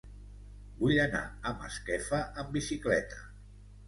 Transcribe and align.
Vull 0.77 0.95
anar 1.03 1.21
a 1.49 1.53
Masquefa 1.59 2.21
amb 2.45 2.57
bicicleta. 2.57 3.21